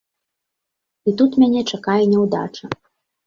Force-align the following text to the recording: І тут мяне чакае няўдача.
І 1.11 1.13
тут 1.19 1.31
мяне 1.43 1.61
чакае 1.77 1.99
няўдача. 2.13 2.65